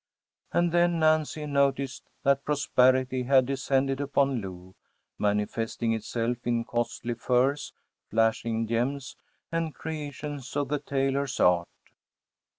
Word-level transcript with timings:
And 0.51 0.71
then 0.71 0.97
Nancy 0.97 1.45
noticed 1.45 2.09
that 2.23 2.43
prosperity 2.43 3.21
had 3.21 3.45
descended 3.45 4.01
upon 4.01 4.41
Lou, 4.41 4.73
manifesting 5.19 5.93
itself 5.93 6.37
in 6.47 6.63
costly 6.65 7.13
furs, 7.13 7.71
flashing 8.09 8.65
gems, 8.65 9.15
and 9.51 9.75
creations 9.75 10.55
of 10.55 10.69
the 10.69 10.79
tailors’ 10.79 11.39
art. 11.39 11.67